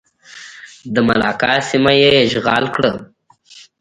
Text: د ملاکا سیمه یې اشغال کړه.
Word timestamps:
د 0.93 0.95
ملاکا 1.07 1.53
سیمه 1.69 1.93
یې 2.01 2.09
اشغال 2.25 2.65
کړه. 2.75 2.91